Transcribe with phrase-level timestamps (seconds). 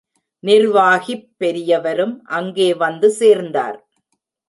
[0.43, 3.79] நிர்வாகிப் பெரியவரும் அங்கே வந்து சேர்ந்தார்.